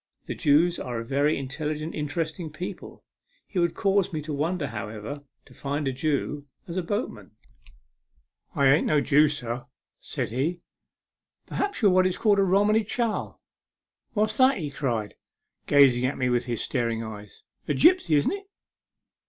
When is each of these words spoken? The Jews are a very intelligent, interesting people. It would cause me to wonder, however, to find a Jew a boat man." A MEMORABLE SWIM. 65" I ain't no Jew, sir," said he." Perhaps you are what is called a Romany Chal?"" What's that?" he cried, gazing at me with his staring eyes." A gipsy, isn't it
The 0.25 0.33
Jews 0.33 0.79
are 0.79 0.99
a 0.99 1.05
very 1.05 1.37
intelligent, 1.37 1.93
interesting 1.93 2.49
people. 2.49 3.03
It 3.51 3.59
would 3.59 3.75
cause 3.75 4.11
me 4.11 4.19
to 4.23 4.33
wonder, 4.33 4.65
however, 4.69 5.21
to 5.45 5.53
find 5.53 5.87
a 5.87 5.91
Jew 5.93 6.47
a 6.67 6.81
boat 6.81 7.11
man." 7.11 7.33
A 8.55 8.55
MEMORABLE 8.55 8.55
SWIM. 8.55 8.55
65" 8.55 8.55
I 8.63 8.73
ain't 8.75 8.87
no 8.87 9.01
Jew, 9.01 9.27
sir," 9.27 9.65
said 9.99 10.29
he." 10.29 10.61
Perhaps 11.45 11.83
you 11.83 11.89
are 11.89 11.93
what 11.93 12.07
is 12.07 12.17
called 12.17 12.39
a 12.39 12.43
Romany 12.43 12.83
Chal?"" 12.83 13.39
What's 14.15 14.37
that?" 14.37 14.57
he 14.57 14.71
cried, 14.71 15.13
gazing 15.67 16.07
at 16.07 16.17
me 16.17 16.29
with 16.29 16.45
his 16.45 16.63
staring 16.63 17.03
eyes." 17.03 17.43
A 17.67 17.75
gipsy, 17.75 18.15
isn't 18.15 18.31
it 18.31 18.47